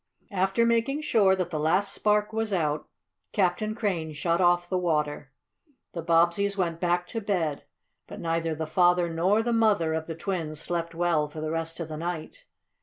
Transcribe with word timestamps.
After 0.31 0.65
making 0.65 1.01
sure 1.01 1.35
that 1.35 1.51
the 1.51 1.59
last 1.59 1.93
spark 1.93 2.33
was 2.33 2.51
out, 2.51 2.87
Captain 3.33 3.75
Crane 3.75 4.13
shut 4.13 4.41
off 4.41 4.67
the 4.67 4.79
water. 4.79 5.31
The 5.91 6.01
Bobbseys 6.01 6.57
went 6.57 6.79
back 6.79 7.05
to 7.09 7.21
bed, 7.21 7.65
but 8.07 8.19
neither 8.19 8.55
the 8.55 8.65
father 8.65 9.13
nor 9.13 9.43
the 9.43 9.53
mother 9.53 9.93
of 9.93 10.07
the 10.07 10.15
twins 10.15 10.59
slept 10.59 10.95
well 10.95 11.27
the 11.27 11.51
rest 11.51 11.79
of 11.79 11.89
the 11.89 11.97
night. 11.97 12.45